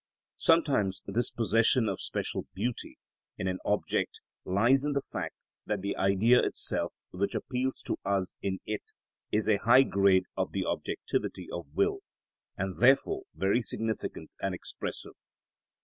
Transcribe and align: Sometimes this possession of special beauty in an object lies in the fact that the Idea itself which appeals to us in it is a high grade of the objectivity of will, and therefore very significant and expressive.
Sometimes 0.37 1.03
this 1.05 1.29
possession 1.29 1.87
of 1.87 2.01
special 2.01 2.47
beauty 2.55 2.97
in 3.37 3.47
an 3.47 3.59
object 3.63 4.19
lies 4.45 4.83
in 4.83 4.93
the 4.93 5.01
fact 5.03 5.45
that 5.67 5.81
the 5.83 5.95
Idea 5.95 6.41
itself 6.43 6.95
which 7.11 7.35
appeals 7.35 7.83
to 7.83 7.99
us 8.03 8.35
in 8.41 8.57
it 8.65 8.93
is 9.31 9.47
a 9.47 9.57
high 9.57 9.83
grade 9.83 10.25
of 10.35 10.53
the 10.53 10.65
objectivity 10.65 11.47
of 11.53 11.67
will, 11.75 11.99
and 12.57 12.77
therefore 12.77 13.25
very 13.35 13.61
significant 13.61 14.31
and 14.41 14.55
expressive. 14.55 15.13